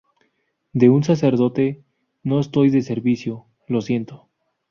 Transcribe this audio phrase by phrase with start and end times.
[0.73, 1.83] de un sacerdote,
[2.23, 3.45] no estoy de servicio.
[3.67, 4.29] lo siento.